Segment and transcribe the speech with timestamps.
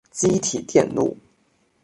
[0.09, 1.15] 积体电路